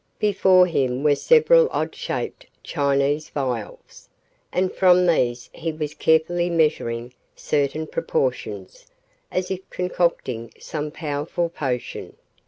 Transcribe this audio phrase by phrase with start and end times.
[0.17, 4.09] Before him were several odd shaped Chinese vials,
[4.51, 8.87] and from these he was carefully measuring certain proportions,
[9.31, 12.17] as if concocting some powerful potion.